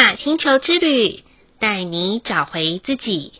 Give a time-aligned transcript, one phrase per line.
[0.00, 1.22] 雅星球之旅，
[1.58, 3.34] 带你找回自己。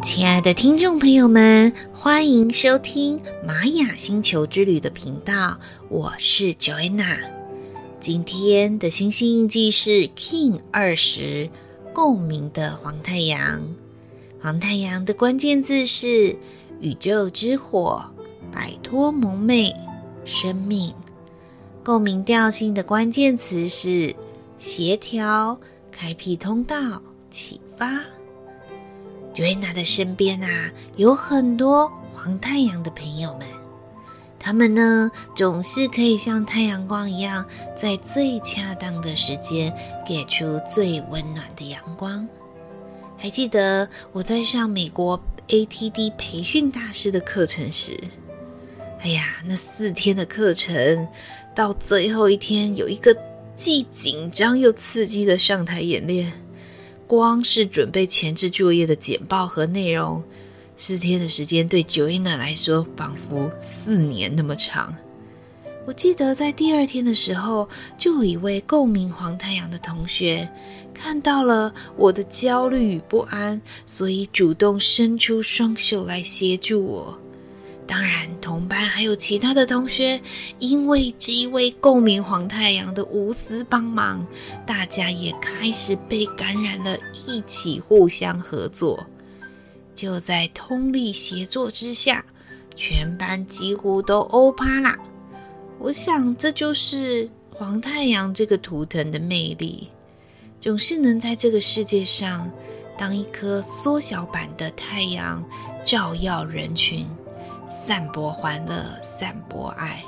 [0.00, 7.18] 亲爱的听众朋友们，欢迎收听玛雅星球之旅的频道，我是 Joanna。
[7.98, 11.50] 今天的星星印记是 King 二十，
[11.92, 13.60] 共鸣的黄太阳。
[14.40, 16.36] 黄太阳的关键字是
[16.80, 18.04] 宇宙之火，
[18.52, 19.74] 摆脱蒙昧，
[20.24, 20.94] 生命。
[21.84, 24.16] 共鸣调性的关键词是
[24.58, 25.60] 协调、
[25.92, 28.00] 开辟通道、启发。
[29.34, 33.46] Joanna 的身边啊，有很多黄太阳的朋友们，
[34.38, 37.44] 他们呢，总是可以像太阳光一样，
[37.76, 39.70] 在最恰当的时间
[40.06, 42.26] 给出最温暖的阳光。
[43.18, 47.94] 还记得我在上美国 ATD 培训大师的课程时，
[49.00, 51.06] 哎呀，那四天的课程
[51.54, 53.16] 到最后一天，有一个
[53.54, 56.32] 既紧张又刺激的上台演练。
[57.06, 60.22] 光是准备前置作业的简报和内容，
[60.76, 64.92] 四天的时间对 Joanna 来说，仿佛四年那么长。
[65.86, 67.68] 我记得在第二天的时候，
[67.98, 70.48] 就有一位共鸣黄太阳的同学。
[70.94, 77.18] 看到了我的焦虑与不安，所以主动伸出双手来协助我。
[77.94, 80.20] 当然，同班还有其他的同学，
[80.58, 84.26] 因为这一位共鸣黄太阳的无私帮忙，
[84.66, 89.06] 大家也开始被感染了，一起互相合作。
[89.94, 92.24] 就在通力协作之下，
[92.74, 94.98] 全班几乎都欧趴啦。
[95.78, 99.88] 我想，这就是黄太阳这个图腾的魅力。
[100.60, 102.50] 总是能在这个世界上
[102.98, 105.44] 当一颗缩小版的太阳，
[105.84, 107.06] 照耀人群，
[107.68, 110.02] 散播欢乐，散播爱。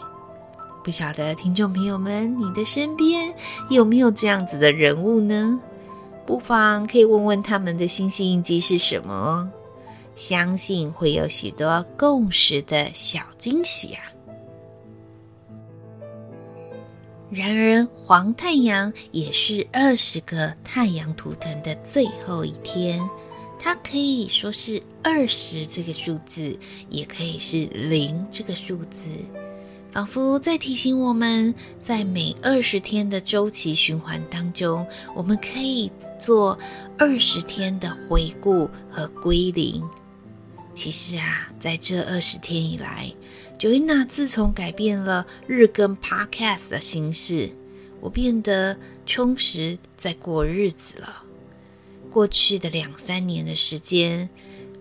[0.84, 3.34] 不晓得听众朋友们，你的身边
[3.70, 5.60] 有没有这样子的人物呢？
[6.24, 9.50] 不妨可以问问他们的星星印记是什么，
[10.14, 14.02] 相信会有许多共识的小惊喜啊！
[17.30, 23.00] 然而，黄太阳也是二十个太阳图腾的最后一天。
[23.66, 26.56] 它可以说是二十这个数字，
[26.88, 29.08] 也可以是零这个数字，
[29.90, 36.56] 仿佛在提醒我们，在每二十天的周期循环当中，我们可以做
[36.96, 39.82] 二十天的回顾和归零。
[40.72, 43.12] 其实啊，在这二十天以来
[43.58, 47.50] ，Joanna 自从改变了日更 Podcast 的形式，
[48.00, 51.24] 我变得充实在过日子了。
[52.16, 54.30] 过去的两三年的时间，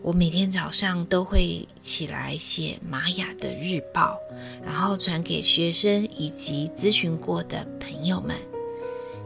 [0.01, 4.17] 我每天早上都会起来写玛雅的日报，
[4.65, 8.37] 然后传给学生以及咨询过的朋友们。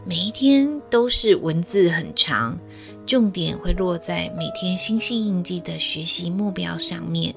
[0.07, 2.57] 每一天都是文字很长，
[3.05, 7.35] 重点会落在每天星系印记的学习目标上面。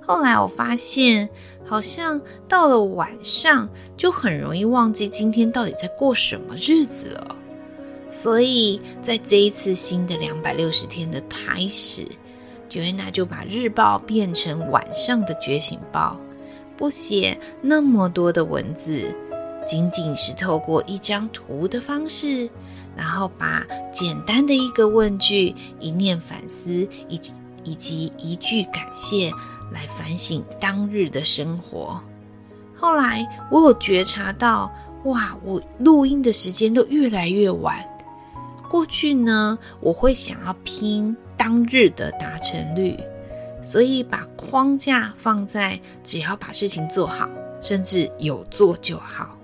[0.00, 1.28] 后来我发现，
[1.66, 7.34] 好像到了晚上就很容易忘记今天到底在过什么日子了。
[8.18, 12.04] 所以在这一次新的两百六十天的开始
[12.68, 16.18] ，Joanna 就把日报变成晚上的觉醒报，
[16.76, 19.14] 不写那么多的文字，
[19.64, 22.50] 仅仅是透过一张图的方式，
[22.96, 26.72] 然后把简单的一个问句、一念反思
[27.08, 27.20] 以
[27.62, 29.32] 以及一句感谢。
[29.70, 32.00] 来反省当日的生活。
[32.74, 34.72] 后来我有觉察到，
[35.04, 37.87] 哇，我录音的时间都越来越晚。
[38.68, 42.96] 过去呢，我会想要拼当日的达成率，
[43.62, 47.28] 所以把框架放在只要把事情做好，
[47.60, 49.36] 甚至有做就好。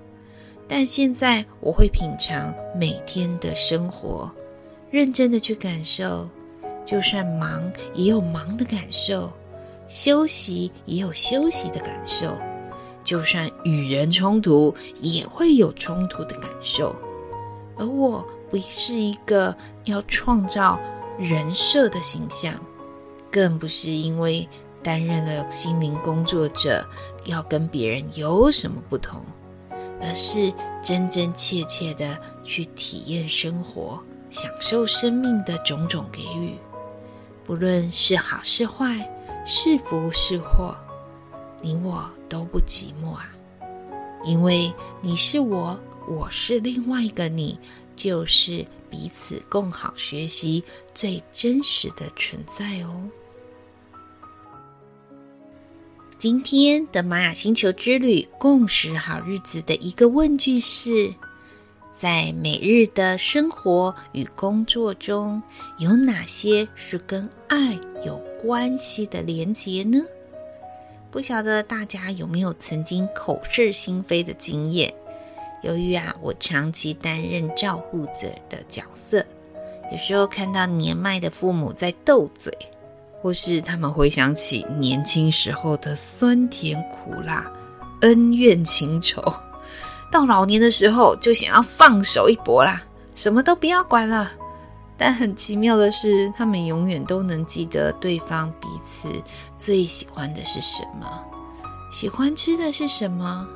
[0.69, 4.31] 但现在我会品尝每天的生活，
[4.91, 6.29] 认真的去感受，
[6.85, 9.33] 就算忙也有忙的感受。
[9.87, 12.39] 休息也有休息的感受，
[13.05, 16.97] 就算与人冲突，也会有冲突的感受。
[17.77, 19.53] 而我不是一个
[19.83, 20.79] 要创造
[21.19, 22.55] 人设的形象，
[23.29, 24.49] 更不是因为
[24.81, 26.87] 担任了心灵工作者
[27.25, 29.21] 要跟别人有什么不同，
[30.01, 36.57] 而是真真切切的去体验生活，享受生命的种种给予，
[37.45, 39.11] 不论是好是坏。
[39.45, 40.77] 是福是祸，
[41.61, 43.29] 你我都不寂寞啊！
[44.25, 44.73] 因为
[45.03, 45.77] 你是我，
[46.09, 47.59] 我是另外一个你，
[47.97, 50.63] 就是彼此共好学习
[50.95, 53.03] 最真实的存在哦。
[56.17, 61.13] 今天的玛雅星球之旅共识好日子的一个问句是：
[61.95, 65.43] 在每日的生活与工作中，
[65.79, 70.03] 有哪些是跟爱有关系的连结呢？
[71.11, 74.95] 不晓得大家有没有曾经口是心非的经验？
[75.65, 79.25] 由于啊，我长期担任照护者的角色，
[79.91, 82.53] 有时候看到年迈的父母在斗嘴。
[83.23, 87.51] 或是他们回想起年轻时候的酸甜苦辣、
[88.03, 89.23] 恩怨情仇，
[90.13, 92.83] 到老年的时候就想要放手一搏啦，
[93.15, 94.31] 什么都不要管了。
[94.99, 99.09] 但很奇妙的是，他们永远都能记得对方彼此
[99.57, 101.25] 最喜欢的是什么，
[101.91, 103.49] 喜欢吃的是什么。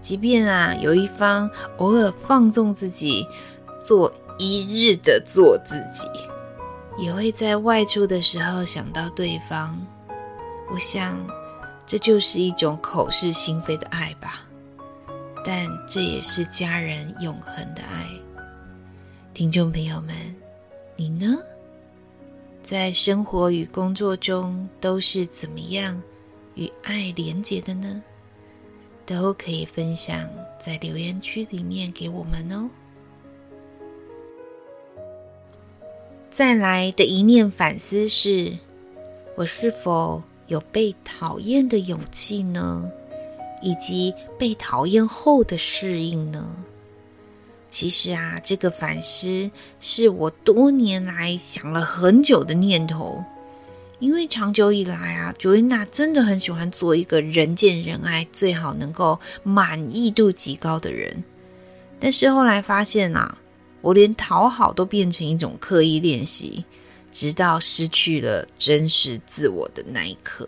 [0.00, 3.26] 即便啊，有一方偶尔放纵自己，
[3.84, 6.08] 做一日的做自己。
[6.98, 9.78] 也会在外出的时候想到对方，
[10.72, 11.18] 我想
[11.86, 14.46] 这就是一种口是心非的爱吧。
[15.42, 18.06] 但这也是家人永恒的爱。
[19.32, 20.14] 听众朋友们，
[20.96, 21.38] 你呢？
[22.62, 26.00] 在生活与工作中都是怎么样
[26.56, 28.02] 与爱连结的呢？
[29.10, 30.30] 都可以分享
[30.60, 32.70] 在留言区里面给我们哦。
[36.30, 38.56] 再来的一念反思是：
[39.34, 42.88] 我是否有被讨厌的勇气呢？
[43.60, 46.46] 以及被讨厌后的适应呢？
[47.68, 53.24] 其实啊，这个反思是我多年来想了很久的念头。
[54.00, 61.22] 因为长久以来啊乔安娜真的很喜欢做一个人见人爱、最好能够满意度极高的人。
[62.00, 63.36] 但是后来发现啊。
[63.82, 66.66] 我连讨好都变成一种刻意练习，
[67.10, 70.46] 直到失去了真实自我的那一刻，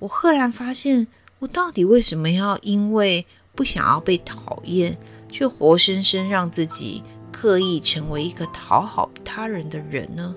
[0.00, 1.06] 我赫然发现，
[1.38, 3.24] 我到底为什么要因为
[3.54, 4.98] 不想要被讨厌，
[5.30, 7.00] 却活生生让自己
[7.30, 10.34] 刻意成为一个讨好他人的人呢？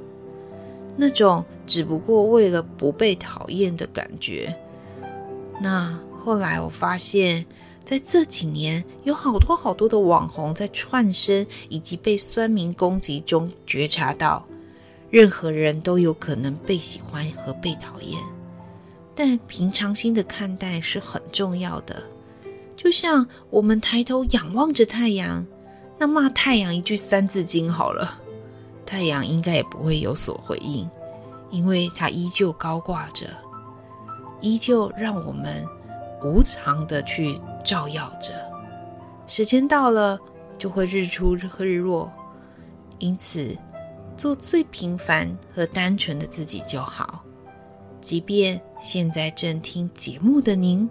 [0.96, 4.56] 那种只不过为了不被讨厌的感觉。
[5.62, 7.46] 那后来我发现。
[7.86, 14.48] 在这几年，有好多好多的网红在窜升以及被酸民攻击中，觉察到
[15.10, 18.18] 任何人都有可能被喜欢和被讨厌，
[19.14, 22.02] 但平常心的看待是很重要的。
[22.78, 25.46] 就像我们抬头仰望着太阳，
[26.00, 28.18] 那骂太阳一句三字经好了，
[28.86, 30.90] 太阳应该也不会有所回应，
[31.50, 33.28] 因为它依旧高挂着，
[34.42, 35.66] 依旧让我们
[36.24, 37.40] 无常的去。
[37.66, 38.34] 照耀着，
[39.26, 40.20] 时间到了
[40.58, 42.12] 就会日出和日落，
[43.00, 43.58] 因此
[44.18, 47.24] 做最平凡和单纯的自己就好。
[48.02, 50.90] 即便现在正听节目的您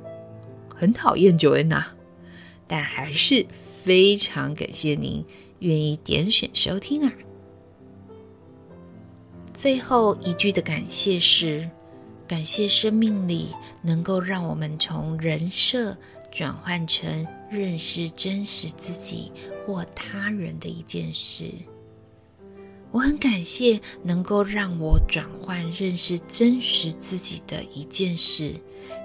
[0.74, 1.84] 很讨厌 Joanna，
[2.66, 3.46] 但还是
[3.84, 5.22] 非常感谢您
[5.58, 7.12] 愿意点选收听啊！
[9.54, 11.68] 最后一句的感谢是：
[12.26, 15.96] 感谢生命里能够让我们从人设。
[16.34, 19.30] 转换成认识真实自己
[19.66, 21.44] 或他人的一件事，
[22.90, 28.54] 我很感谢能够让我转换认识真实自己的一件事，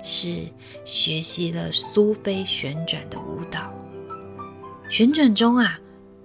[0.01, 0.45] 是
[0.86, 3.74] 学习了苏菲旋转的舞蹈。
[4.89, 5.77] 旋转中啊，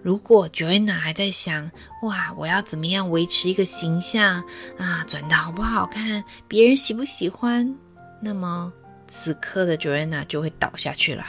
[0.02, 1.70] 如果 Joanna 还在想
[2.02, 4.44] 哇，我要怎么样维持一个形象
[4.78, 7.74] 啊，转得好不好看，别人喜不喜欢，
[8.20, 8.72] 那么。
[9.08, 11.26] 此刻的 Joanna 就会倒下去了。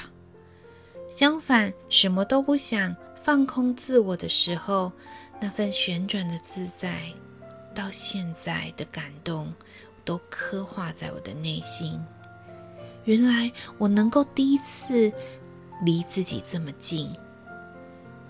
[1.12, 4.90] 相反，什么都不想，放空自我的时候，
[5.42, 7.04] 那份旋转的自在，
[7.76, 9.54] 到现在的感动，
[10.06, 12.02] 都刻画在我的内心。
[13.04, 15.12] 原来我能够第一次
[15.84, 17.14] 离自己这么近，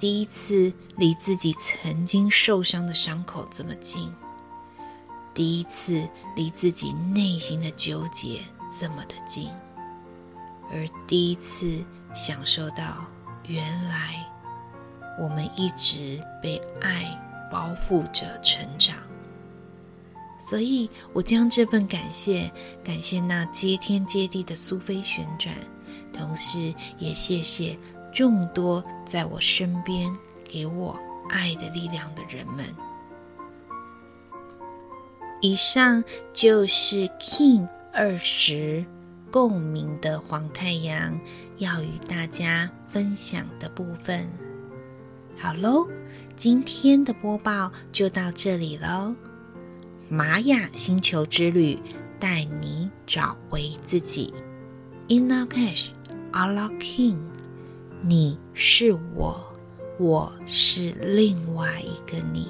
[0.04, 4.14] 第一次离自己曾经受伤的伤口这么近，
[5.34, 6.06] 第一次
[6.36, 8.42] 离自己内心的纠结。
[8.78, 9.48] 这么的近，
[10.70, 11.82] 而第一次
[12.14, 13.06] 享受到，
[13.48, 14.30] 原来
[15.18, 17.06] 我们一直被爱
[17.50, 18.98] 包覆着成长。
[20.38, 22.52] 所以我将这份感谢，
[22.84, 25.56] 感谢那接天接地的苏菲旋转，
[26.12, 27.78] 同时也谢谢
[28.14, 30.98] 众多在我身边给我
[31.30, 32.66] 爱的力量的人们。
[35.42, 36.04] 以上
[36.34, 37.68] 就是 King。
[37.96, 38.84] 二十
[39.30, 41.16] 共鸣的黄太阳
[41.60, 44.28] 要与大家分享的部分，
[45.38, 45.88] 好喽，
[46.36, 49.14] 今天的播报就到这里喽。
[50.10, 51.78] 玛雅星球之旅
[52.20, 54.34] 带你找回自己。
[55.08, 55.90] In Lak'ech
[56.32, 57.20] ala k'in，
[58.06, 59.42] 你是我，
[59.98, 62.50] 我是另外一个你。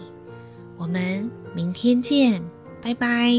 [0.78, 2.42] 我们明天见，
[2.82, 3.30] 拜拜。